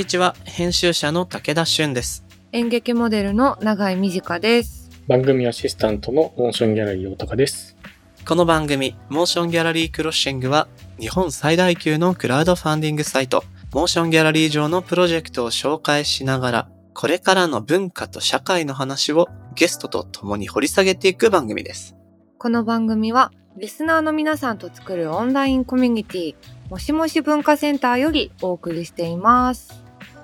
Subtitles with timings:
[0.00, 2.24] こんにちは、編集者の武田俊です。
[2.52, 4.88] 俳優・モデルの永井美智香です。
[5.06, 7.76] 番組アシスタントのモーションギャラリー大高です。
[8.26, 13.44] この番組、モーションギャラリークロッシングは、日本最大級のクラウドファンディングサイト、
[13.74, 21.94] モーションギャラリー上のプロジェクトを紹介しながら、これからの文化と社会の話をゲストと共に掘り下げていく番組です。
[22.38, 26.34] この番組はリスナーの皆さんと作るオンラインコミュニティ
[26.70, 29.79] もしもし文化センターよりお送りしています。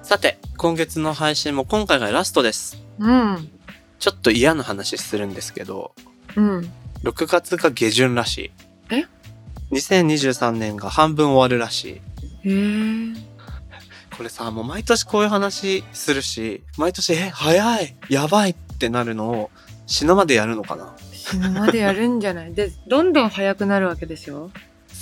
[0.06, 2.80] さて、今月の配信も今回がラストです。
[3.01, 3.51] うん。
[3.98, 5.97] ちょっと嫌な話するんですけど、
[6.37, 6.70] うん。
[7.02, 8.50] 6月が下旬らしい。
[8.95, 9.05] え
[9.73, 12.00] ?2023 年が半分終わるらし
[12.45, 12.48] い。
[12.48, 13.14] へえ。
[14.16, 19.50] これさ、もう毎年こういう話するし、毎年、え、早いやばいってなるのを
[19.89, 20.95] 死ぬまでやるのかな？
[21.12, 22.55] 死ぬまでやるんじゃない？
[22.55, 24.52] で、どんどん早くなるわけでしょ？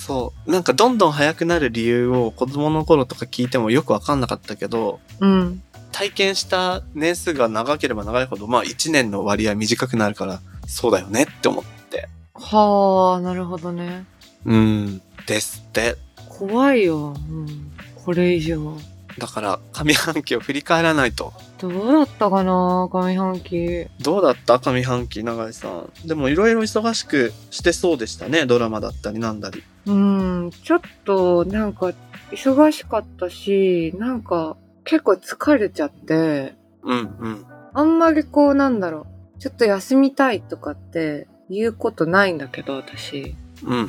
[0.04, 0.50] そう。
[0.50, 5.62] なんかどんどん早くなる理由を子供の頃とか聞いてもよくわかんなかったけど、うん。
[5.92, 12.08] 体験した年数が長ければ長いほど、まあ1年の割合短くなるから、そうだよねって思って。
[12.34, 14.04] はあ、なるほどね。
[14.44, 15.00] うん。
[15.26, 15.96] ですって。
[16.28, 17.14] 怖いよ。
[17.30, 17.72] うん。
[18.04, 18.76] これ以上。
[19.16, 21.32] だから上半期を振り返らないと。
[21.68, 23.86] どうだったかな上半期。
[24.00, 24.58] どうだった？
[24.58, 25.90] 上半期、永井さん。
[26.06, 28.46] でもいろいろ忙しくしてそうでしたね。
[28.46, 29.62] ドラマだったりなんだり。
[29.86, 31.92] うん、ちょっとなんか
[32.30, 37.46] 忙しかったし、なんか結構疲れちゃって、うんうん。
[37.72, 39.06] あんまりこうなんだろ
[39.36, 43.34] う、ちょっと休みたいとかって言うことないんだけど、私。
[43.64, 43.88] うんうん。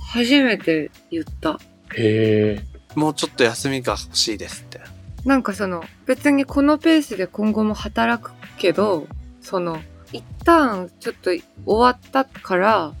[0.00, 1.58] 初めて言った。
[1.94, 2.64] へえ。
[2.94, 4.80] もうちょっと休みが欲しいですって。
[5.26, 9.08] なんかその、別にこのペースで今後も働くけど、
[9.40, 9.80] その、
[10.12, 12.92] 一旦ちょっと終わったから、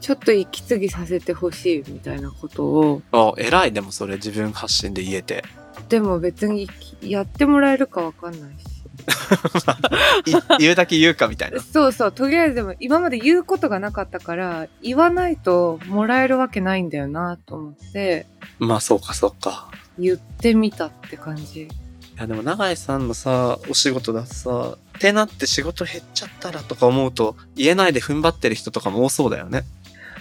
[0.00, 3.72] ちょっと息継ぎさせてほしいみたいなことを、あ、偉い。
[3.72, 5.42] でもそれ自分発信で言えて。
[5.88, 6.68] でも別に
[7.00, 8.72] やってもらえるかわかんないし。
[10.30, 11.60] い言うだけ言うかみたいな。
[11.60, 18.26] そうそう、とりあえずでも今まで言うことがなかったから、言わないともらえるわけないんだよなと思って、
[18.60, 19.68] まあそうかそうか。
[19.98, 21.62] 言ってみたって感じ。
[21.62, 21.68] い
[22.16, 29.64] やでも永井さんのさ、お仕事だとさ、ってなって仕事減っちゃったらとか思うと、言えないで踏ん張ってる人とかも多そうだよね。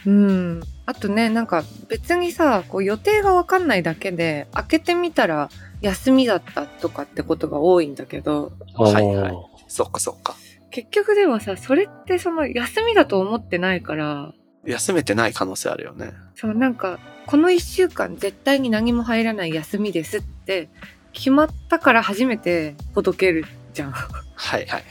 [0.06, 0.62] うん。
[0.86, 5.50] あとね、なんか別にさ、こう予定がわかんないだけで、開けてみたら
[5.82, 9.34] 休みだったとかってことが多いんだけど、はいはい
[9.68, 10.36] そっかそっか。
[10.70, 14.34] 結局でもさ、それってその休みだと思ってないから、
[14.66, 16.12] 休めてない可能性あるよね。
[16.36, 17.00] そうなんか、
[17.32, 20.68] この一週間絶対に何も入らない休みですって
[21.14, 23.92] 決まったから初めて届けるじゃん。
[23.92, 24.10] は
[24.58, 24.84] いはいはい。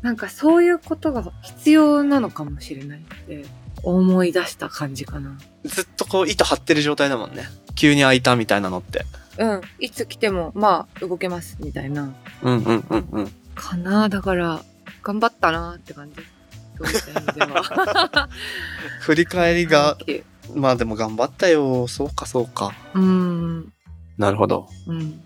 [0.00, 3.44] なんかそういうことが必要なのかもしれないって
[3.82, 5.36] 思い出した感じかな。
[5.64, 7.44] ずっとこう糸張ってる状態だもんね。
[7.74, 9.04] 急に開いたみたいなのって。
[9.36, 9.60] うん。
[9.78, 12.14] いつ来てもまあ動けますみたいな。
[12.40, 13.32] うんうんうんうん。
[13.54, 14.62] かなだから
[15.02, 16.22] 頑張ったなって感じ。
[16.78, 18.28] そういった意味では。
[19.00, 19.98] 振り返りが、
[20.54, 21.88] まあでも頑張ったよ。
[21.88, 22.72] そうかそうか。
[22.94, 23.72] うん。
[24.18, 24.68] なるほど。
[24.86, 25.20] うん。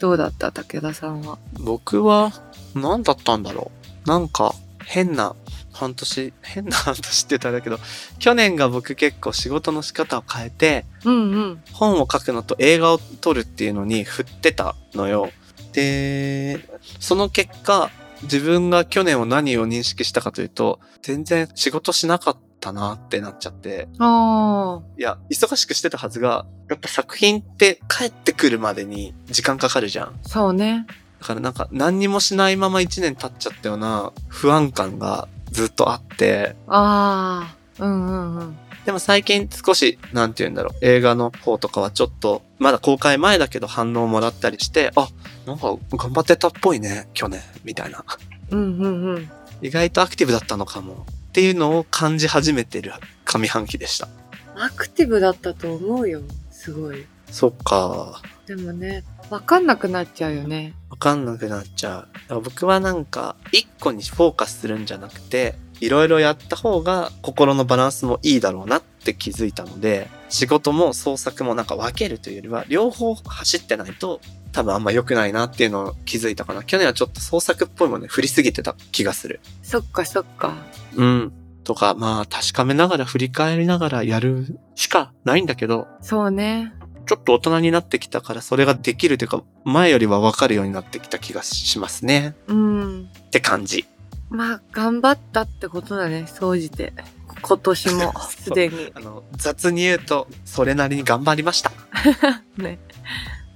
[0.00, 1.38] どうだった武田さんは？
[1.54, 2.32] 僕は、
[2.74, 3.70] 何だったんだろ
[4.04, 4.08] う。
[4.08, 4.54] なんか、
[4.84, 5.34] 変な
[5.72, 7.78] 半年、変な半年って言ったらあれだけど、
[8.18, 11.62] 去年が僕結構仕事の仕方を変えて、うんうん。
[11.72, 15.30] 本を書くのと映画を撮るっていうのに振ってたのよ。
[15.72, 16.68] で、
[17.00, 17.90] その結果、
[18.22, 24.82] 自分が去年を何を認識したかというと、全然仕事しなかったなってなっちゃって、ああ。
[24.98, 30.18] いや、忙しくしてたはずが、やっぱ作品って帰ってくるまでに時間かかるじゃん。
[30.22, 30.86] そうね。
[31.20, 37.84] だからなんか何にもしないまま1年経っちゃったような不安感がずっとあって、ああ。
[37.84, 38.56] うんうんうん。
[38.86, 45.08] でも最近少し、なんて言うんだろう、映画の方とかはちょっと、まだ公開前だけど反応をもらったりして、あ、
[45.46, 48.04] なんか頑張ってたっぽいね、去年、みたいな。
[48.50, 49.30] うんうんうん。
[49.62, 51.06] 意外とアクティブだったのかも。
[51.34, 52.92] っていうのを感じ始めてる
[53.24, 54.06] 上半期でした。
[54.54, 56.22] アクティブだったと思うよ。
[56.52, 57.04] すごい。
[57.28, 58.22] そっか。
[58.46, 60.74] でもね、わかんなくなっちゃうよね。
[60.90, 62.40] わかんなくなっちゃう。
[62.40, 74.20] 僕はなんか、一個にフォーカスするんじゃなくて、いろいろやった方が心のバランスもいいだろうなって気づいたので、仕事も創作もなんか分けるというよりは、両方走ってないと、
[74.52, 76.62] 多分あんま良くないなっていうのを気づいたかな。
[76.62, 79.40] 去年はちょっと創作っぽいものに振りすぎてた気がする。
[79.62, 80.54] そっかそっか。
[80.96, 81.32] うん。
[81.64, 86.72] とか、まあ確かめながら振り返りながらやるしかないんだけど、そうね。
[87.06, 92.34] ちょっと大人になってきたからそれができるというか、前よりは分かるようになってきた気がしますね。
[92.46, 93.10] うん。
[93.26, 93.86] って感じ。
[94.30, 96.92] まあ、頑張ったってことだね、総じて。
[97.42, 98.92] 今年も、 すでに。
[98.94, 101.72] あの、雑に言うと、それなりに頑張りました。
[102.56, 102.78] ね。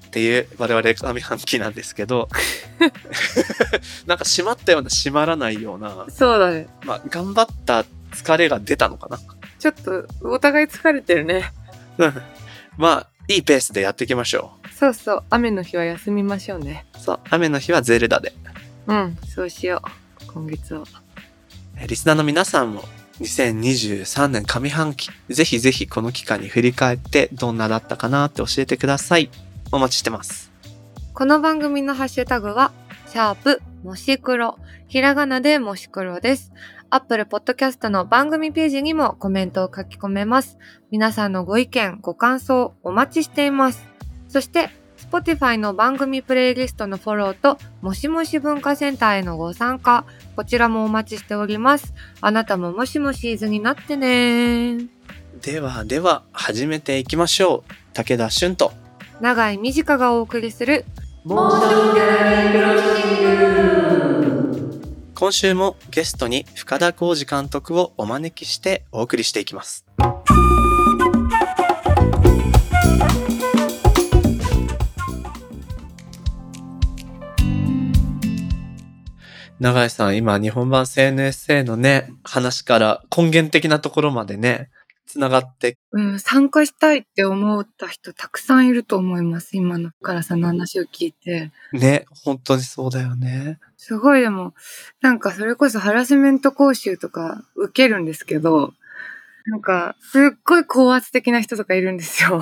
[0.07, 2.31] っていう我々上半期なんですけど
[4.07, 6.67] なんか閉まったような閉まらないような、そうだね。
[6.85, 9.19] まあ、頑張った疲れが出たのかな。
[9.59, 11.53] ちょっと、お互い疲れてるね。
[11.99, 12.23] うん
[12.79, 15.25] まあ、いいペースでやっていきましょそうそう。
[15.31, 16.87] 雨の日は休みましょうね。
[16.95, 16.99] う。
[16.99, 18.33] そう、雨の日はゼルダで。
[18.87, 19.83] うん、そうしよ
[20.23, 20.33] う。
[20.33, 20.85] 今月は。
[21.77, 22.85] えリスナーの皆さんも
[23.21, 29.31] 2023年上半期、ぜひぜひこの期間に振り返ってどんなだったかなって教えてください。
[29.73, 30.53] お待ちしてます。
[31.15, 32.71] この番組のハッシュタグは、
[33.09, 34.57] シャープ、もし黒、
[34.87, 36.53] ひらがなでもし黒です。
[36.91, 40.57] アップルポッドキャストの番組ページにもコメントを書き込めます。
[40.91, 43.85] 皆さんのご意見、ご感想お待ちしています。
[44.29, 44.71] そして、
[45.11, 50.05] Spotify の番組プレイリストのフォローと、もしもし文化センターへのご参加、
[50.39, 51.93] こちらもお待ちしております。
[52.21, 54.79] あなたももしもしーずになってね
[55.43, 57.73] ではでは、始めていきましょう。
[57.93, 58.71] 武田俊と。
[59.21, 60.85] 長井美智香がお送りする、
[65.17, 69.87] 今週もゲストに深田浩二監督をお招きしてお送りしていきます。
[79.61, 84.71] 永井さん、今、日本版 CNSA のね、話から根源的なところまでね、
[85.09, 89.57] つながって、うん、参加したいって思った人たくさんいると思います。
[89.57, 91.51] 今のからさんの話を聞いて。
[91.73, 93.59] ね、本当にそうだよね。
[93.77, 94.55] すごいでも、
[95.01, 98.75] なんかそれこそハラスメント講習とか受けるんですけど、
[99.51, 102.41] なんか、すっごい高圧的な人とかいるんですよ。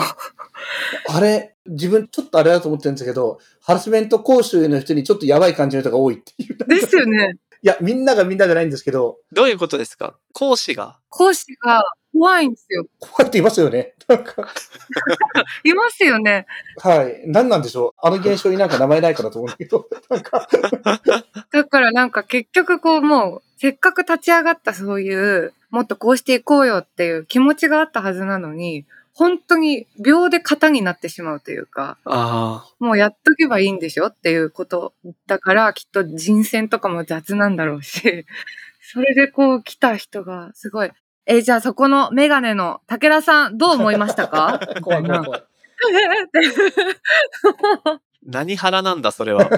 [1.09, 6.57] あれ、自分ちょっとあれだと思ってるんですけど、ハラスメント講習の人にちょっとやばい感じの人が多いっていう。
[6.67, 7.37] ですよね。
[7.63, 10.17] いや、みんながみんなじゃないんですけど、どういうことですか？
[10.33, 10.99] 講師が？
[11.09, 11.83] 講師が
[12.13, 12.85] 怖いんですよ。
[13.01, 13.95] こうやっていますよね。
[14.09, 14.35] なんか、
[15.65, 16.47] いますよね。
[16.83, 17.23] はい。
[17.27, 18.07] 何なんでしょう？
[18.07, 20.47] あの現象になんか名前ないかなと思うんだけど、 なんか、
[21.53, 34.95] だからなんか結局こうもう、せっかく立ち上がったそういう、もっとこうしていこうよっていう気持ちがあったはずなのに、本当に秒で型になってしまうというか、あもうやっとけばいいんでしょっていうこと
[35.27, 38.25] だから、きっと人選とかも雑なんだろうし、
[38.81, 40.91] それでこう来た人がすごい、
[41.27, 44.59] え、じゃあそこのメガネの武田さんどう思いましたか？
[44.81, 45.43] 怖い怖い怖い。
[47.85, 48.01] あ。
[48.25, 49.51] 何腹なんだ、それは。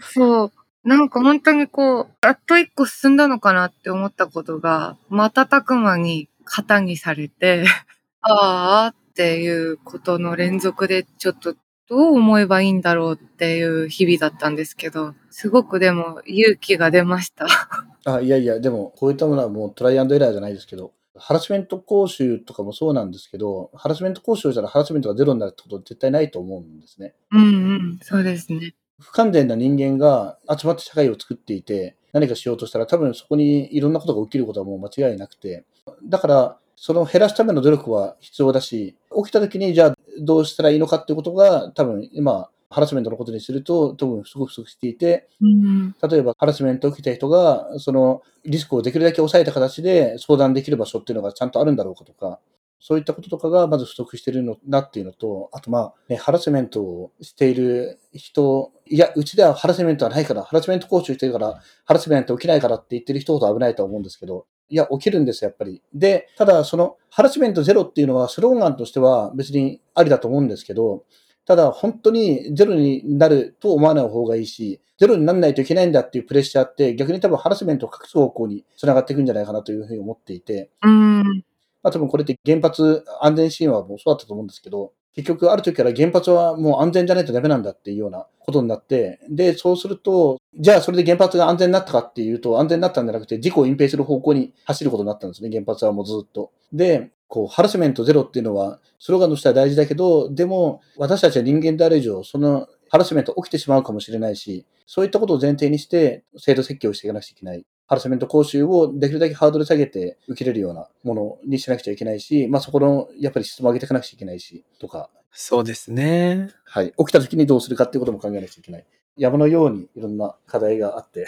[0.00, 0.52] そう。
[0.84, 7.64] なんか本当にこう、やっと一個進んだのかなって思ったことが、瞬く間に型にされて、
[8.22, 11.54] ああっていうことの連続で、ちょっと
[11.88, 17.46] どう思えばいいんだろうっていう日々だったんですけど、すごくでも勇気が出ました。
[18.06, 27.14] あ、いやいや、でも、こういったものはもうトライアンドエラーじゃないですけど、ハラスメント講習とかもそうなんですけど、ハラスメント講習をしたらハラスメントがゼロになるってことは絶対ないと思うんですね。
[27.32, 27.46] うんう
[27.94, 28.74] ん、そうですね。
[29.00, 35.64] 不完全な人間が集まって社会を作っていて、何かしようとしたら多分そこにいろんなことが起きることはもう間違いなくて、
[36.04, 52.38] だから、その減らすための努力は必要だし、起きた時にじゃあどうしたらいいのかっていうことが多分今、ハラスメントのことにすると多分すごく不足していて、うん、例えばハラスメントを受けた人が、そのリスクをできるだけ抑えた形で相談できる場所っていうのがちゃんとあるんだろうかとか、
[52.80, 65.82] そういったこととかがまず不足してるのなっていうのと、あとまあ、ね、ハラスメントをしている人、いや、うちではハラスメントはないから、ハラスメント講習してるから、ハラスメント起きないからって言ってる人ほど危ないとは思うんですけど、いや、起きるんです、やっぱり。
[65.92, 71.04] で、ただ、その、ハラスメントゼロっていうのは、スローガンとしては別にありだと思うんですけど、
[71.44, 81.44] ただ、本当にゼロになると思わない方がいいし、ゼロにならないといけないんだっていうプレッシャーって、逆に多分ハラスメントを隠す方向につながっていくんじゃないかなというふうに思っていて、うん、
[81.82, 96.52] まあ多分これって原発安全神話もそうだったと思うんですけど、結局ある時から原発はもう安全じゃないとダメなんだっていうようなことになって、で、そうすると、じゃあそれで原発が安全になったかっていうと、安全になったんじゃなくて事故を隠蔽する方向に走ることになったんですね、原発はもうずっと。
[96.72, 107.64] で、こう、ハラスメントゼロっていうのは、スローガンとしては大事だけど、でも、私たちは人間である以上、そのハラスメント起きてしまうかもしれないし、そういったことを前提にして、制度設計をしていかなくちゃいけない。
[107.90, 116.50] ハラスメント講習をできるだけハードル下げて受けれるようなものにしなくちゃいけないし、まあそこの、やっぱり質も上げていかなくちゃいけないし、とか、そうですね。
[116.64, 116.94] はい。
[116.96, 118.86] 起きた時にどうするかっていうことも考えなくちゃいけない。
[119.16, 121.26] 山のようにいろんな課題があって。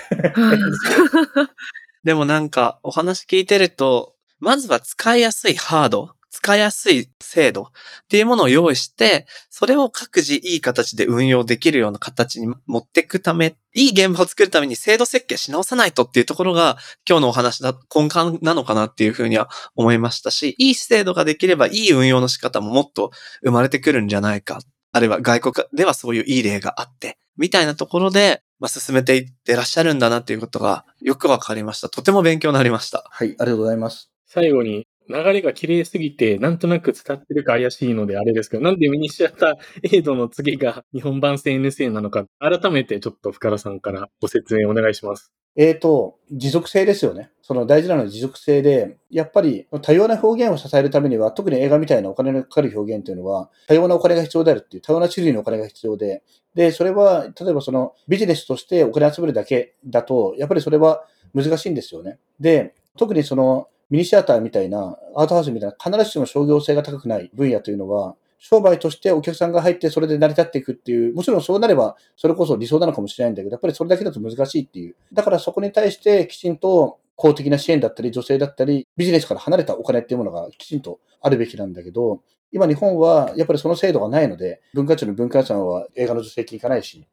[2.05, 7.67] でもなんか、お話聞いてると、まずは使いやすいハード、使いやすい制度っ
[8.09, 23.11] ていうものを用意して、それを各自いい形で運用できるような形に持っていくため、いい現場を作るために制度設計し直さないとっていうところが今日のお話だ、根幹なのかなっていうふうには思いましたし、いい制度ができればいい運用の仕方ももっと
[23.45, 24.61] 生まれてくるんじゃないか。
[24.93, 31.91] あるいは外国ではそういういい例があって、みたいなところで、まあ、進めていってらっしゃるんだなっていうことがよくわかりました。
[31.91, 33.05] とても勉強になりました。
[33.11, 34.11] はい、ありがとうございます。
[34.27, 45.33] 最後に、流れが綺麗すぎて、なんとなく伝ってるか怪しいのであれですけど、なんでミニシアターエイドの次が日本版 CNSA なのか、改めてちょっと深田さんからご説明お願いします。
[45.55, 47.31] えーと、持続性ですよね。
[47.43, 56.23] その大事なのは持続性で、やっぱり多様な表現を支えるためには、特に映画みたいなお金のかかる表現というのは、多様なお金が必要であるっていう、多様な種類のお金が必要で、
[56.55, 61.05] で、それは、例えばそのビジネスとしてお金集めるだけだと、やっぱりそれは
[61.35, 62.19] 難しいんですよね。
[62.41, 74.97] で、特にそのミニシアターみたいな、アートハウスみたいな、必ずしも商業性が高くない分野というのは、商売としてお客さんが入ってそれで成り立っていくっていう、もちろんそうなればそれこそ理想なのかもしれないんだけど、やっぱりそれだけだと難しいっていう。
[75.13, 87.07] だからそこに対してきちんと公的な支援だったり、女性だったり、ビジネスから離れたお金っていうものがきちんとあるべきなんだけど、今日本はやっぱりその制度がないので、文化庁の文化予算は映画の助成金いかないし、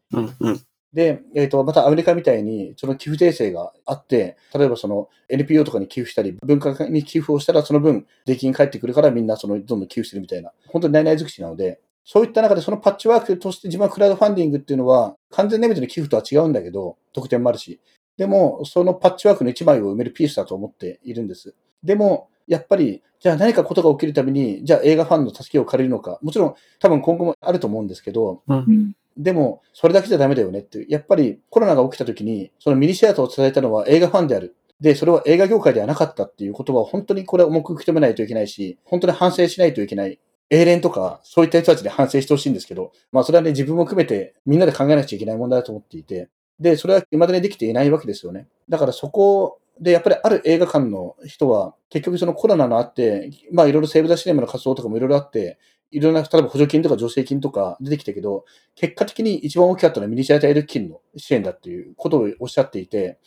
[0.93, 17.79] で、えっ、と、またアメリカみたいに、その寄付訂正があって、例えばその NPO とかに寄付したり、文化に寄付をしたらその分、税金返ってくるからみんなそのどんどん寄付してるみたいな、本当に内々尽くしなので、そういった中でそのパッチワークとして自分はクラウドファンディングっていうのは、完全な意味での寄付とは違うんだけど、特典もあるし。
[18.17, 21.53] でも、そのパッチワークの一枚を埋めるピースだと思っているんです。
[21.83, 30.85] でも、やっぱり、じゃあ何かことが起きるたびに、じゃあ映画ファンの助けを借りるのか、もちろん多分今後もあると思うんですけど、うんでも、それだけじゃダメだよねって。
[30.87, 34.55] やっぱりコロナが起きた時に、そのミニシアターを伝えたのは映画ファンである。
[34.79, 40.19] で、それは映画業界ではなかったっていうことは本当にこれ重く受け止めないといけないし、本当に反省しないといけない。
[40.49, 48.47] 英連とか、そういった人たちで反省してほしいんですけど、まあそれはね、自分も含めてみんなで考えなくちゃいけない問題だと思っていて、で、それは未だにできていないわけですよね。
[48.69, 55.57] だからそこで、やっぱりある映画館の人は、結局そのコロナのあって、まあいろいろセーブ・ザ・シネマの活動とかもいろいろあって、
[55.91, 63.17] いろんな、例えば補助金とか助成金とか出てきたけど、結果的に一番大きかったのはミニシアターエルキンの支援だっていうことをおっしゃっていて、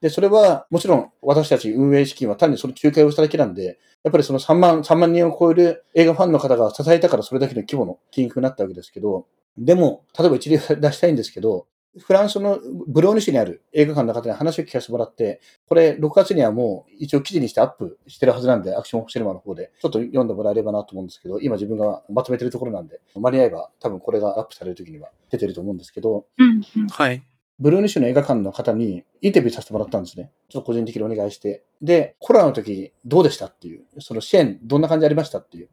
[0.00, 9.26] で、それはもちろん私たち運営資金は単にその仲介をしただけなんで、やっぱりその3万、3万人を超える映画ファンの方が支えたからそれだけの規模の金額になったわけですけど、
[9.58, 11.66] でも、例えば一例出したいんですけど、
[11.98, 27.22] フランスのブローニュ市にある映画館の方に話を聞かせてもらって、これ6月にはもう一応記事にしてアップしてるはずなんで、アクションシネマの方で、ちょっと読んでもらえればなと思うんですけど、今自分がまとめてるところなんで、間に合えば多分これがアップされる時には出てると思うんですけど、うんうんはい。
[27.62, 30.32] ブルーニッシュの映画館の方にインタビューさせてもらったんですね。
[30.48, 31.62] ちょっと個人的にお願いして。
[31.80, 35.68] で、コロナの時どうでしたっていう、その支援どんな感じありましたっていう。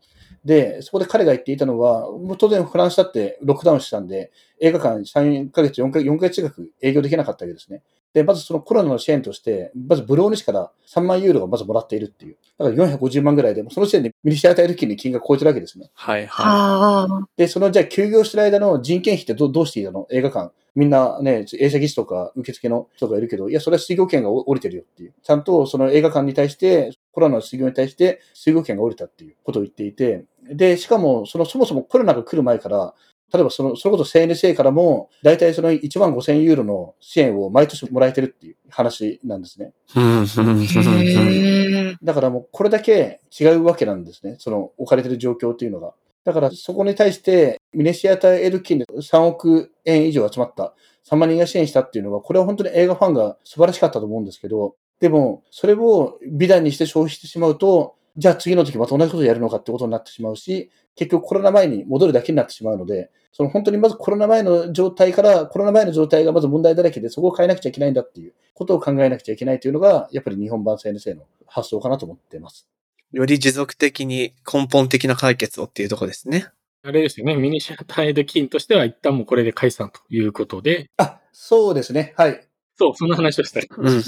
[0.45, 4.31] で、そこで彼が言っていたのは、もう当然フランスだってロックダウンしてたんで、
[4.61, 7.81] 映画館3ヶ月、4ヶ月、4ヶ月近く営業できなかったわけですね。
[8.13, 12.37] で、まずそのコロナの支援として、まずブローニュ市から3万ユーロがまずもらっているっていう。
[12.59, 15.89] だから450万ぐらいで、その時点でミニシアタール金に金が超えてるわけですね。
[15.95, 17.27] はいはああ。
[17.35, 20.07] で、そのじゃあ休業してる間の人件費ってどどうしていいの？
[20.11, 20.51] 映画館。
[20.79, 25.13] みんなね、映写技師とか受付の人がいるけど、いや、それは水業権が降りてるよっていう。
[25.21, 32.93] ちゃんとその映画館に対して、コロナの水業に対して水業権が降りたっていうことを言っていて、で、しかも、そのそもそもコロナが来る前から、
[33.33, 39.73] 例えばその、それこそ CNSA からも、だいたいその1万5千ユーロの支援を毎年もらえてるっていう話なんですね。
[42.01, 44.05] だからもうこれだけ違うわけなん。
[44.05, 44.37] ですね。
[44.39, 45.93] その置かれてる状況っていうのが。
[46.29, 50.75] だからそこに対してミネシアターエルキンで3億円以上集まった
[51.09, 72.67] 3万人が支援したっていうのは、これは本当に映画ファンが素晴らしかったと思うんですけど、でもそれを美談にして消費してしまうと、じゃあ次の時また同じことをやるのかってことになってしまうし、結局コロナ前に戻るだけになってしまうので、その本当にまずコロナ前の状態から、コロナ前の状態がまず問題だらけで、そこを変えなくちゃいけないんだっていうことを考えなくちゃいけないというのが、やっぱり日本版 CNC の発想かなと思っています。
[73.11, 76.47] より持続的に根本的な解決をっていうところですね。
[76.83, 77.35] あれですよね。
[77.35, 82.13] ミニシアターエイド金としては一旦もうこれで解散ということで、あ、そうですね。
[82.17, 82.45] はい。
[82.77, 83.67] そう、その話をしたい。
[83.69, 83.87] うん。
[83.87, 84.01] うん。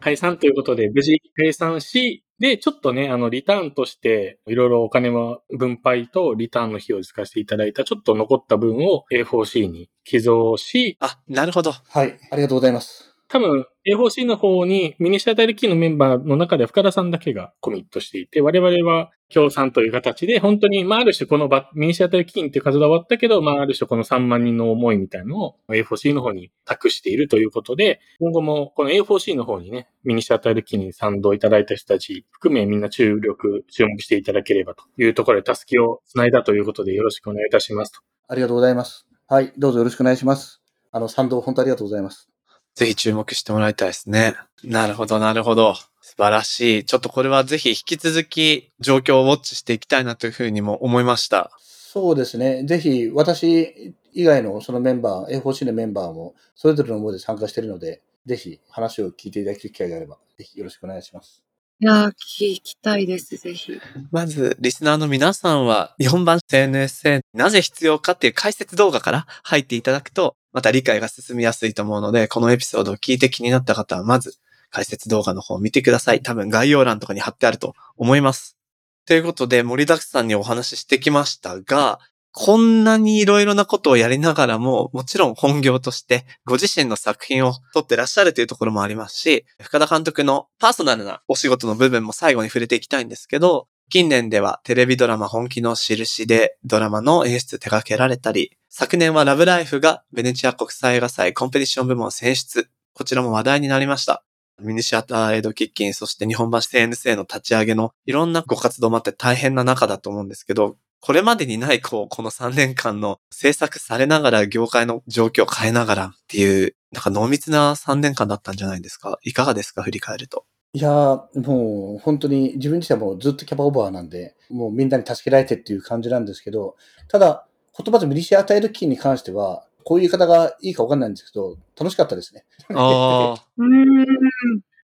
[0.00, 11.72] 解散ということで、無事解散し、で、ちょっとね、あの、リターンとして、いろいろお金も分配とリターンの費用を使わせていただいた、ちょっと残った分を A4C に寄贈し、あ、なるほど。
[11.72, 12.18] はい。
[12.30, 13.09] ありがとうございます。
[13.30, 38.00] 多分 A4C の方にミニシアタールキーのメンバーの中で深田さんだけがコミットしていて、我々は協賛という形で、本当に、まあ、ある種このバミニシアタールキーっていう数が終わったけど、まあ、ある種この3万人の思いみたいのを A4C の方に託しているということで、今後もこの A4C の方にね、ミニシアタールキーに賛同いただいた人たち含めみんな注力、注目していただければというところで、助けをつないだということでよろしくお願いいたしますと。
[38.26, 39.06] ありがとうございます。
[39.28, 39.52] はい。
[39.56, 40.60] どうぞよろしくお願いします。
[40.90, 42.29] あの、賛同本当ありがとうございます。
[42.74, 44.34] ぜひ注目してもらいたいですね。
[44.64, 45.74] なるほど、なるほど。
[46.00, 46.84] 素晴らしい。
[46.84, 51.50] ちょっとこれはぜひ引き続き状況をウォッチしていきたいなというふうにも思いました。
[51.58, 52.64] そうですね。
[52.64, 61.42] ぜひ、私以外のそのメンバー、A4C のメンバーも、それぞれの思いで参加しているので、ぜひ話を聞いていただける機会があれば、ぜひよろしくお願いします。
[61.82, 63.80] いやー、聞きたいです、ぜひ。
[64.10, 74.34] まず、リスナーの皆さんは、日本版 CNSA なぜ必要かっていう解説動画から入っていただくと、また理解が進みやすいと思うので、このエピソードを聞いて気になった方は、まず、
[74.68, 76.20] 解説動画の方を見てください。
[76.20, 78.58] 多分概要欄とかに貼ってあると思います。
[79.06, 81.98] ということで、盛りだくさんにお話ししてきましたが、
[82.32, 102.70] こんなにいろいろなことをやりながらも、もちろん本業としてご自身の作品を撮ってらっしゃるというところもありますし、深田監督のパーソナルなお仕事の部分も最後に触れていきたいんですけど、近年ではテレビドラマ本気の印でドラマの演出手掛けられたり、昨年はラブライフがベネチア国際映画祭コンペティション部門選出。
[102.94, 104.22] こちらも話題になりました。
[104.60, 119.18] ミニシアターエイドキッキン、そして日本橋 CNC の立ち上げのいろんなご活動もあって大変な中だと思うんですけど、これまでにない、こう、この3年間の制作されながら業界の状況を変えながらっていう、なんか濃密な3年間だったんじゃないですか？
[119.22, 120.44] いかがですか振り返ると。
[120.72, 126.76] いやー、もう本当に自分自身はもうずっとキャパオーバーなんで、もうみんなに助けられてっていう感じなんですけど、
[127.08, 132.44] ただ、言葉でミリシアタイルキーに関しては、こういう言い方がいいかわかんないんですけど、楽しかったですね。
[132.74, 133.46] ああ。
[133.56, 134.06] うーん。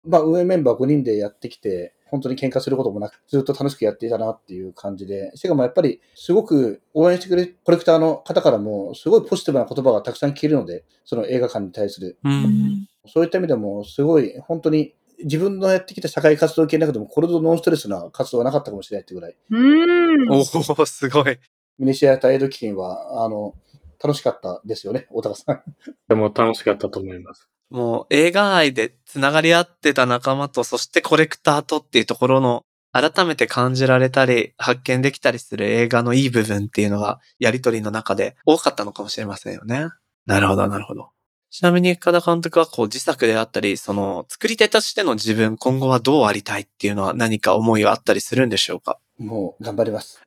[0.05, 12.19] まあ、運営メンバー5人でやってきて、本当に喧嘩することもなく、ずっと楽しくやっていたなっていう感じで、しかもやっぱり、すごく応援してくれるコレクターの方からも、すごいポジティブな言葉がたくさん聞けるので、その映画館に対する。
[12.25, 12.88] うん。
[13.07, 20.33] そういった意味でも、すごい、本当に、自分のやってきた社会活動系の中でも、これほどノンストレスな活動はなかったかもしれないってぐらい、うーん。
[20.33, 20.45] おお
[20.87, 21.38] すごい。
[21.79, 23.55] ミニシアターエイド基金は、あの、
[24.02, 25.62] 楽しかったですよね、大高さん。
[26.09, 27.49] でも楽しかったと思います。
[27.70, 39.90] もう映画愛で繋がり合ってた仲間と、そしてコレクターとっていうところの、改めて感じられたり、発見できたりする映画のいい部分っていうのが、やりとりの中で多かったのかもしれませんよね。
[40.26, 41.11] なるほど、なるほど。
[41.50, 48.98] ちなみに、深田監督はこう自作であったり、その作り手としての自分、今後はどうありたいっていうのは何か思いはあったりするんでしょうか？
[49.18, 50.20] もう、頑張ります。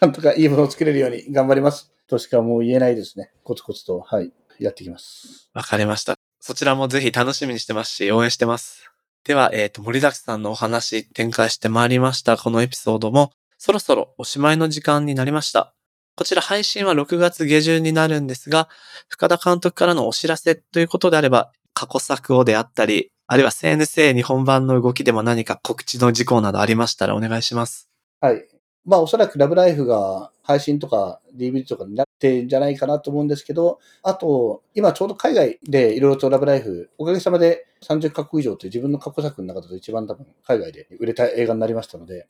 [0.00, 1.92] なんとかいいものを作れるように頑張ります。
[2.08, 3.30] としかもう言えないですね。
[3.44, 5.50] コツコツと、はい、やっていきます。
[5.54, 6.14] わかりました。
[6.40, 8.90] そちらもぜひ楽しみにしてますし、応援してます。
[9.24, 12.36] では、えっ、と、森崎さんのお話展開してまいりました。
[12.36, 15.74] このエピソードも、そろそろおしまいの時間になりました。
[16.16, 18.68] こちら配信は6月下旬になるんですが、
[19.08, 27.88] 深田監督からのお知らせということであれば、過去作をであったり、あるいは CNC 日本版の動きでも何か告知の事項などありましたらお願いします。
[28.20, 28.57] はい。
[28.88, 42.26] まあ、おそらくラブライフが配信とか DVD とかになってんじゃないかなと思うんですけど、あと、今ちょうど海外でいろいろとラブライフ、おかげさまで30カ国以上という自分の過去作の中だと一番多分海外で売れた映画になりましたので、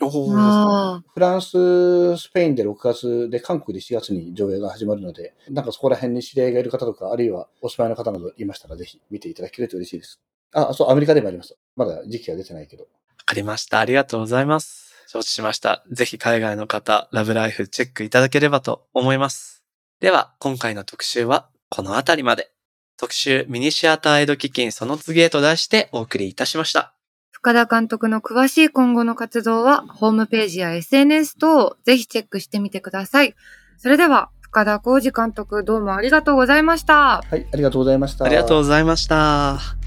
[1.14, 10.20] フランス、スペインで6月で、韓国で7月に上映が始まるので、なんかそこら辺に知り合いがいる方とか、あるいはお住まいの方などいましたら、ぜひ見ていただけると嬉しいです。
[10.54, 11.56] あ、そう、アメリカでもあります。
[11.76, 12.82] まだ時期は出てないけど。
[12.82, 12.88] わ
[13.24, 13.78] かりました。
[13.78, 14.87] ありがとうございます。
[15.10, 15.82] 承知しました。
[15.90, 19.64] ぜひ海外の方、ラブライフチェックいただければと思います。
[20.00, 22.52] では、今回の特集はこのあたりまで。
[22.98, 26.92] 特集ミニシアターエイド基金その次へと題してお送りいたしました。
[27.30, 33.34] 深田監督の詳しい今後の活動は、ホームページや SNS 等をぜひチェックしてみてください。
[33.78, 37.22] それでは、深田浩二監督どうもありがとうございました。
[37.22, 38.26] はい、ありがとうございました。
[38.26, 39.77] ありがとうございました。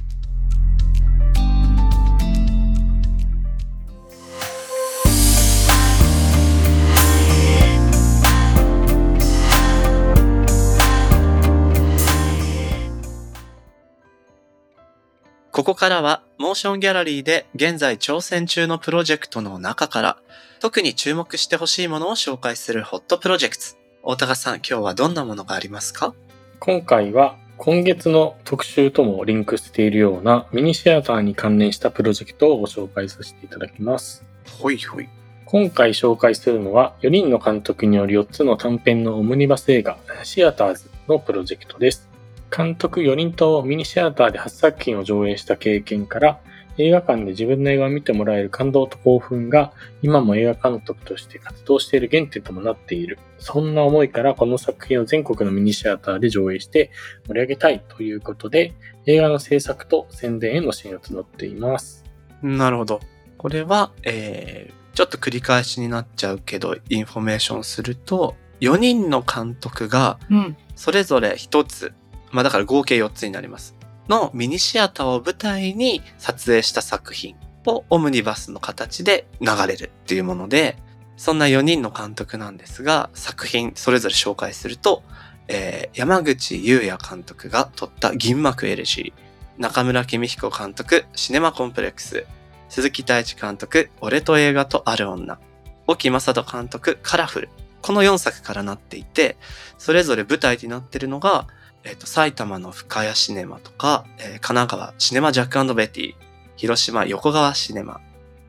[15.51, 20.17] ここからは、モーションギャラリーで現在挑戦中のプロジェクトの中から、
[20.61, 23.63] 特に注目してほしいものを紹介するホットプロジェクト。
[24.01, 26.13] 大高さん、今日はどんなものがありますか？
[26.61, 34.23] 今回は今月の特集ともリンクしているようなミニシアターに関連したプロジェクトをご紹介させていただきます。
[34.57, 35.09] ほいほい。
[35.43, 42.09] 今回紹介するのは4人の監督による4つの短編のオムニバス映画シアターズのプロジェクトです。
[42.55, 46.39] 監督4人とミニシアターで初作品を上映した経験から
[46.77, 53.19] 映画館で自分の映画を見てもらえる感動と興奮が今も映画監督として活動している原点ともなっている。
[53.39, 56.91] そんな思いからこの作品を全国のミニシアターで上映して
[57.27, 58.73] 盛り上げたいということで
[59.05, 62.03] 映画の制作と宣伝への支援を募っています。
[62.41, 62.99] なるほど。
[63.37, 70.57] これは、えー、ちょっと繰り返しになっちゃうけど、インフォメーションすると、4人の監督が、うん。
[70.75, 71.93] それぞれ1つ、
[72.31, 73.75] まあだから合計4つになります。
[74.07, 80.77] のミニシアターを舞台に撮影した作品をオムニバスの形で流れるっていうもので、
[81.17, 85.03] そんな4人の監督なんですが、作品それぞれ紹介すると、
[85.47, 92.25] えー山口優也監督が撮った銀幕エレジー、中村公彦監督、シネマコンプレックス、
[92.69, 95.39] 鈴木太一監督、俺と映画とある女、
[95.87, 97.49] 沖正人監督、カラフル。
[97.81, 99.37] この4作からなっていて、
[99.77, 101.47] それぞれ舞台になってるのが、
[101.83, 106.13] えっ、と、埼玉の深谷シネマとか、えー神奈川シネマジャックベティ、
[106.55, 108.01] 広島横川シネマ、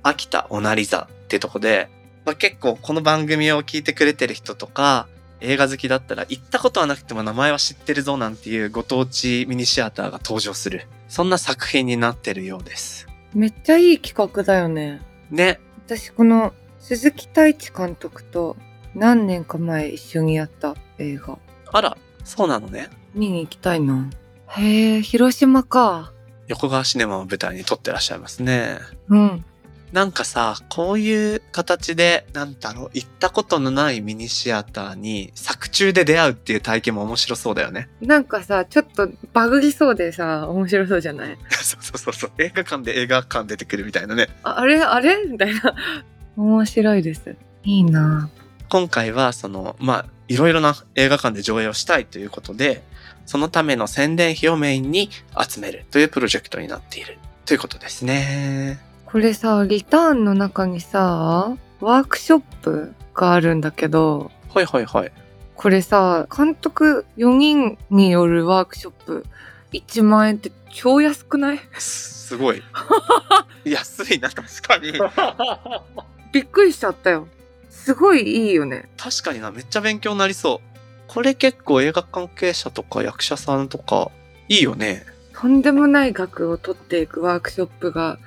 [0.02, 1.88] 秋田おなり座ってとこで、
[2.24, 5.08] まあ、結構この番組を聞いてくれてる人とか、
[5.40, 10.86] 映画好きだったら行ったことはなくても名前は知ってるぞなんていうご当地ミニシアターが登場する。
[11.08, 13.08] そんな作品になってるようです。
[13.34, 15.02] めっちゃいい企画だよね。
[15.30, 15.58] ね。
[15.86, 18.56] 私この鈴木太一監督と
[18.94, 21.38] 何年か前一緒にやった映画
[21.72, 22.88] あら、そうなのね。
[23.14, 24.08] 見に行きたいな。
[24.48, 26.12] へえ、広島か。
[26.48, 28.78] 横川シネマを舞台に撮ってらっしゃいますね。
[29.08, 29.44] うん。
[29.92, 37.90] なんかさ、こういう形で、なんだろう、行ったことのないミニシアターに作中で出会うっていう体験も面白そうだよね。
[38.00, 41.36] なんかさ、ちょっとバグりそうでさ、面白そうじゃない？
[41.50, 42.30] そうそうそうそう。
[42.38, 44.28] 映画館で映画館出てくるみたいなね。
[44.42, 44.80] ああれ？
[44.80, 45.26] あれ？
[45.26, 45.74] みたいな。
[46.36, 47.36] 面白いです。
[47.64, 48.30] いいな
[48.70, 52.82] 今回は、その、まあ、いろいろな映画館で上映をしたいということで、
[53.26, 55.10] そのための宣伝費をメインに
[55.48, 58.80] 集めるというプロジェクトになっているということですね。
[59.04, 65.12] これさ、リターンの中にさ、ワークショップがあるんだけど、はいはいはい。
[65.54, 69.26] これさ、監督4人によるワークショップ
[69.72, 71.60] 1万円って超安くない？
[71.78, 72.62] すごい。
[73.64, 74.92] 安いな、確かに。
[76.32, 77.28] びっくりしちゃったよ。
[77.72, 78.88] すごいいいよね。
[78.96, 80.72] 確かにな、めっちゃ勉強になりそう。
[81.08, 84.12] これ結構映画関係者とか役者さんとか、
[84.48, 85.04] いいよね。
[85.34, 88.18] とんでもない額を取っていくワークショップが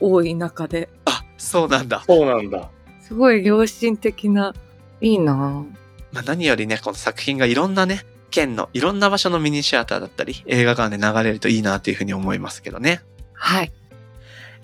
[0.00, 2.02] 多い中で、あ、そうなんだ。
[2.06, 2.70] そうなんだ。
[3.02, 4.54] すごい良心的な、
[5.00, 5.64] いいなぁ
[6.12, 13.02] まあ、何よりね、この作品がいろんなね、県のいろんな場所のミニシアターだったり、映画館で流れるといいなっていうふうに思いますけどね。
[13.34, 13.72] はい。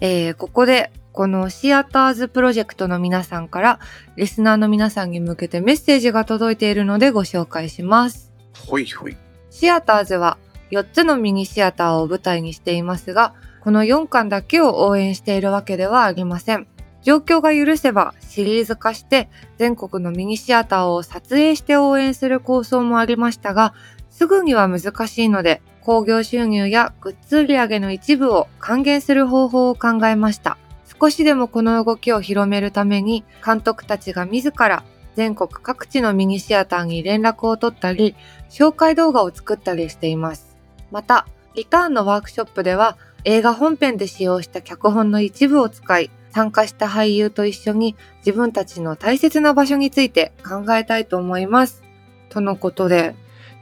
[0.00, 3.80] えー、ここで、このシアターズプロジェクトの皆さんから、
[4.16, 8.32] リスナーの皆さんに向けてメッセージが届いているのでご紹介します。
[8.66, 9.16] ほいほい。
[9.50, 10.38] シアターズは
[10.70, 16.66] 4つのミニシアターを舞台にしていますが、この4巻だけを応援しているわけではありません。
[17.02, 23.74] 状況が許せばシリーズ化して全国のミニシアターを撮影して応援する構想もありましたが、
[24.10, 30.58] すぐには難しいので、興行収入やグッズ売上の一部を還元する方法を考えました。
[31.00, 34.84] 少しでもこの動きを広めるために、監督たちが自ら
[35.16, 38.14] 全国各地のミニシアターに連絡を取ったり、
[38.50, 40.56] 紹介動画を作ったりしています。
[40.90, 51.82] また、リターンのワークショップでは映画本編で使用した脚本の一部を使い、参加した俳優と一緒に自分たちの大切な場所について考えたいと思います。
[52.28, 53.14] とのことで、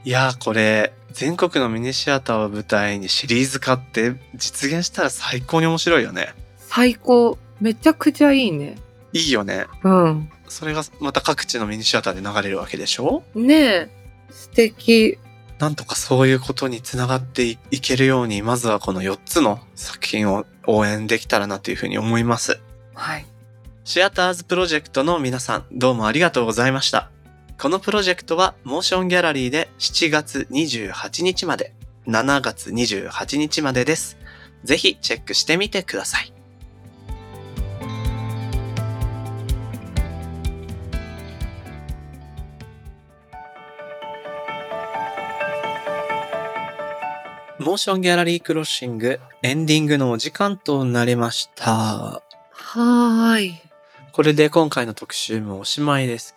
[0.05, 6.35] いやーこれ、全国のミニシアターを舞台にシリーズ化って実現したら最高に面白いよね。
[6.69, 7.39] 最高。
[7.61, 8.77] めちゃくちゃいいね。
[9.13, 9.67] いいよね。
[9.83, 10.31] うん。
[10.49, 13.25] それがまた各地のミニシアターで流れるわけでしょ？
[13.35, 13.91] ねえ。
[14.31, 15.19] 素敵。
[15.59, 22.61] なんとかそういうことにつながっていいけるように、まずはこの4つの作品を応援できたらなというふうに思います。
[22.95, 23.27] はい。
[23.85, 27.11] シアターズプロジェクトの皆さん、どうもありがとうございました。
[27.59, 31.73] このプロジェクトは、モーションギャラリーで7月28日まで、
[32.07, 34.17] 7月28日までです。
[34.63, 36.33] ぜひチェックしてみてください。
[47.59, 51.73] モーションギャラリークロッシングエンディングのお時間となりました。
[51.73, 53.55] はーい。
[54.13, 56.37] これで今回の特集もおしまいです。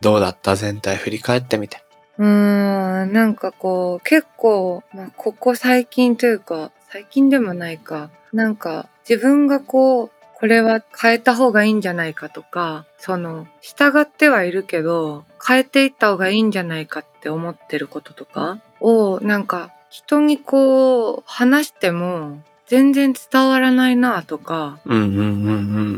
[0.00, 0.54] どうだった？
[0.54, 1.82] 全体振り返ってみて。
[2.18, 25.52] うーん、なんかこう、結構、まあ、ここ最近というか、最近でもないか、なんか自分がこう、これは変えた方がいいんじゃないかとか、その、従ってはいるけど、変えていった方がいいんじゃないかって思ってることとかを、なんか、人にこう、話しても、全然伝わらないなとか、うんうんうんう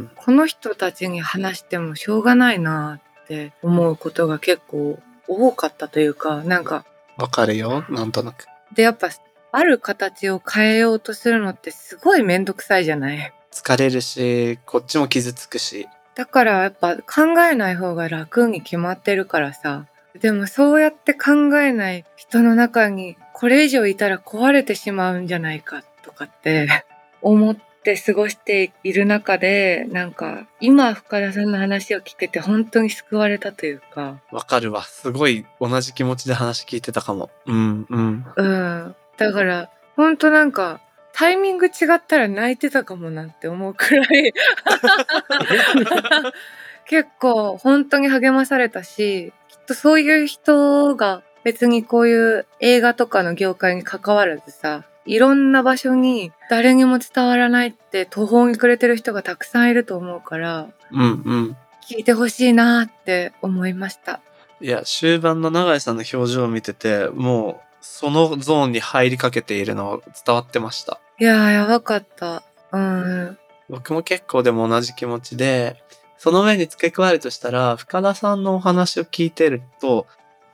[0.04, 0.10] ん。
[0.16, 6.86] この人たちに話してもしょうがないなって思うことが結構多かったというか、なんか、
[7.18, 8.46] わかるよ、なんとなく。
[8.74, 9.10] で、やっぱ、
[9.54, 13.34] ある形を変えようとするのってすごいめんどくさいじゃない？
[13.52, 15.86] 疲れるし、こっちも傷つくし。
[16.14, 19.84] だからやっぱ考えない方が楽に決まってるからさ。
[20.20, 26.68] でもそうやって考えない人の中にこれ以上いたら壊れてしまうんじゃないかとかって
[27.22, 34.84] 思っって過ごしている中で、なんか、今深田さんの話を聞けて本当に救われたというか、わかるわ。
[34.84, 37.30] すごい同じ気持ちで話聞いてたかも。
[37.44, 38.24] うん、うん。
[38.36, 38.94] うん。
[39.16, 40.80] だから、本当なんか、
[41.12, 44.32] タイミング違ったら泣いてたかもなって思うくらい、
[46.86, 61.56] 結構本当に励まされたし、きっとそういう人が別にこういう映画とかの業界に関わらずさ、いろんな場所に誰にも伝わらないって途方に暮れてる人がたくさんいると思うから、うん、うん。
[61.88, 64.20] 聞いてほしいなって思いました。
[64.60, 71.00] いや、終盤の永井さんの表情を見てて、もう、そのゾーンに入りかけているの伝わってました。
[71.18, 72.44] いやー、やばかった。
[72.70, 73.38] うん。
[73.68, 75.82] 僕も結構でも同じ気持ちで、
[76.22, 80.06] その上に付け加えるとしたら、深田さんのお話を聞いてると、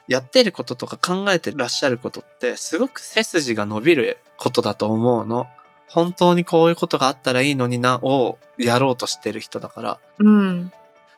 [0.06, 5.46] やってることとか考えてらっしゃることって、すごく背筋が伸びることだと思うの。
[5.86, 10.00] 本当にこういうことがあったらいいのにな、をやろうとしてる人だから。
[10.20, 10.72] うん。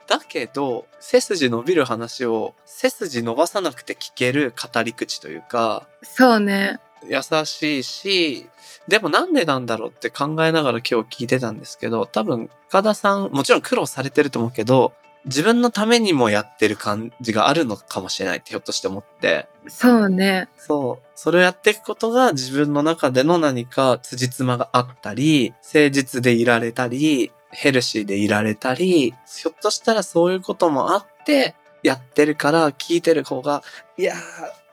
[0.09, 6.81] だけど、背筋伸びる話を、背筋伸ばさなくて聞ける語り口というか、そうね。
[7.09, 8.47] 優しいし、
[8.89, 14.93] でもなんでなんだろうって考えながら今日聞いてたんですけど、多分、深田さん、もちろん苦労されてると思うけど、
[15.27, 20.49] 自分のためにもやってる感じがあるのかもしれないってひょっとして思って、そうね。
[20.57, 21.07] そう。
[21.15, 33.63] それをやっていくことが自分の中での何か辻褄があったり、誠実でいられたり、ヘルシーでいられたり、ひょっとしたらそういうこともあって、やってるから聞いてる方が、
[33.97, 34.19] いやー、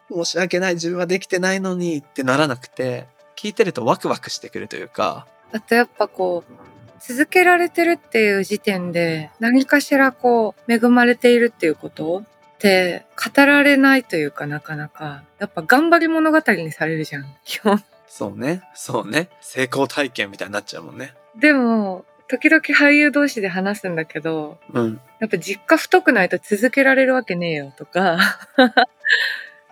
[0.09, 6.53] 申し訳ない、自分はできてないのにってならなくて、聞いてるとワクワクしてくるというか、あとやっぱこう、
[6.99, 12.23] 続けられてるっていう時点で、何かしらこう、恵まれているっていうこと
[12.55, 17.83] って、語られないというかなかなか、やっぱ頑張り物語にされるじゃん、基本。
[18.07, 21.13] そうね、そうね、成功体験みたいになっちゃうもんね。
[21.35, 24.99] でも、時々俳優同士で話すんだけど、うん。
[25.19, 28.17] やっぱ実家太くないと続けられるわけねえよとか。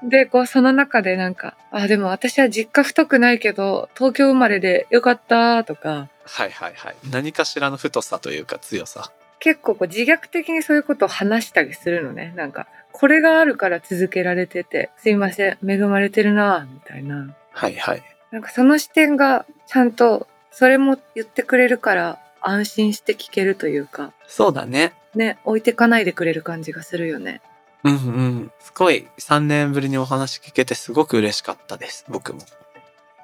[0.08, 6.96] で、こう、その中でなんか、あ、でも私は実家太くないけど、東京生まれでよかったとか、はいはいはい。
[7.12, 9.12] 何かしらの太さというか強さ。
[9.40, 12.34] 結構こう自虐的にそういうことを話したりするのね。
[12.36, 17.36] なんか、これがあるから続けられてて、すいません、恵まれてるなみたいな。
[17.52, 18.04] はいはい。
[18.32, 24.94] なんかその視点がちゃんと、それも言ってくれるから安心して聞けるというか、そうだね。
[25.16, 27.42] ね、置いてかないでくれる感じがするよね。
[27.86, 28.52] うんうん。
[28.60, 32.06] すごい3年ぶりにお話聞けてすごく嬉しかったです。
[32.10, 32.42] 僕も。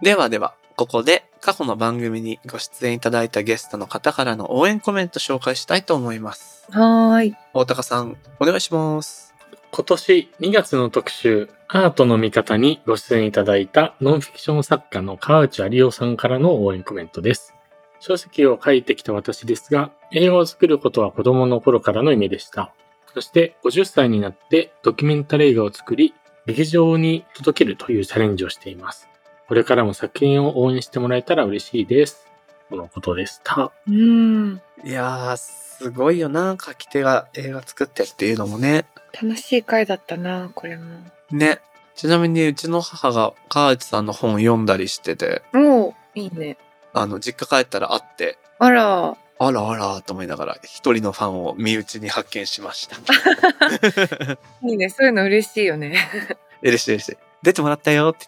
[0.03, 6.67] ではでは、ここで過去の番組にご出演いただいたゲストの方からの応援コメント紹介したいと思います。
[6.69, 7.35] はーい。
[7.53, 9.33] 大高さん、お願いします。
[9.71, 17.55] 今年2月の特集、アートの見方にご出演いただいたノンフィクション作家の川内有夫さんからの応援コメントです。
[17.99, 22.73] 書籍を書いてきた私ですが、映画を作ることは子供の頃からの夢でした。
[23.13, 26.13] そして50歳になってドキュメンタリー映画を作り、
[26.45, 29.07] 劇場に届けるというチャレンジをしています。
[29.47, 32.27] これからも作品を応援してもらえたら嬉しいです。
[32.69, 33.71] とのことでした。
[33.87, 34.61] うーん。
[34.83, 36.55] いやー、すごいよな。
[36.59, 38.85] 書き手が映画作ってっていうのもね。
[39.21, 40.99] 楽しい回だったな、これも。
[41.31, 41.59] ね。
[41.95, 46.57] ちなみにうちの母が川内さんの本読んだりしてて、おういいね。
[46.93, 52.95] あの、実家帰ったら会って、あら、あらあらと思いながら一人のファンを身内に発見しました。
[54.63, 54.87] いいね。
[54.89, 55.97] そういうの嬉しいよね。
[56.61, 57.17] 嬉しい嬉しい。
[57.41, 58.27] 出てもらったよって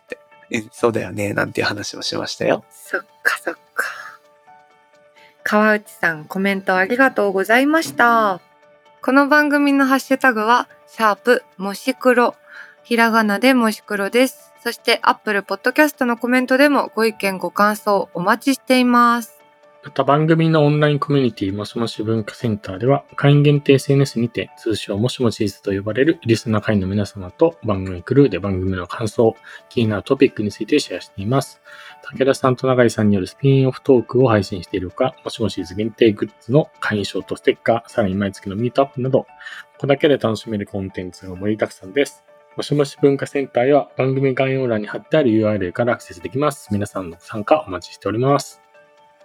[0.50, 2.66] 言って、うんそうだよね、なんていう話もしましたよ。
[2.72, 3.86] そっかそっか。
[5.44, 8.42] 川内さん、コメントありがとうございました。
[9.04, 12.34] この番組のハッシュタグは、シャープもし黒。
[12.84, 14.52] ひらがなでもし黒です。
[14.64, 19.43] そして、アップルポッドキャストのコメントでもご意見ご感想お待ちしています。
[19.84, 29.36] また番組のオンラインコミュニティもしもし文化センターでは会員限定 SNS にて通称もしもしーずと呼ばれるリスナー会員の皆様と番組クルーで番組の感想、
[29.68, 31.62] 気になるトピックについてシェアしています。
[32.18, 39.28] 武田さんと永井さんによるスピンオフトークを配信しているほか、もしもしーず限定グッズの会員証とステッカー、さらに毎月のミートアップなど、こ
[39.80, 42.24] こだけで楽しめるコンテンツが盛りだくさんです。
[42.56, 46.70] もしもし文化センターへは番組概要欄に貼ってある URL からアクセスできます。
[46.72, 48.63] 皆さんの参加お待ちしております。